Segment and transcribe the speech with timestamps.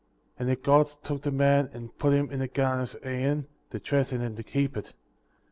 [0.01, 0.03] ^
[0.39, 3.77] And the Gods took the man and put him in the Garden of Eden, to
[3.79, 4.85] dress it and to keep it.
[4.85, 4.93] 12.